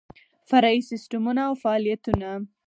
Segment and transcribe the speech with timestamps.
[0.49, 2.29] فرعي سیسټمونه او فعالیتونه